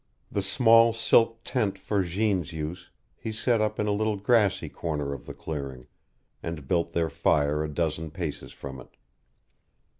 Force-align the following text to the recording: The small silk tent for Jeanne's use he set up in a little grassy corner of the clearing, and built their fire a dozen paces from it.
The 0.31 0.41
small 0.41 0.93
silk 0.93 1.43
tent 1.43 1.77
for 1.77 2.01
Jeanne's 2.01 2.51
use 2.51 2.89
he 3.15 3.31
set 3.31 3.61
up 3.61 3.79
in 3.79 3.85
a 3.85 3.91
little 3.91 4.15
grassy 4.17 4.67
corner 4.67 5.13
of 5.13 5.27
the 5.27 5.33
clearing, 5.35 5.85
and 6.41 6.67
built 6.67 6.93
their 6.93 7.11
fire 7.11 7.63
a 7.63 7.69
dozen 7.71 8.09
paces 8.09 8.51
from 8.51 8.79
it. 8.79 8.97